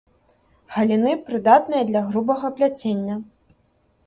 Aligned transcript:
Галіны 0.77 1.11
прыдатныя 1.27 1.83
для 1.91 2.01
грубага 2.09 2.47
пляцення. 2.57 3.21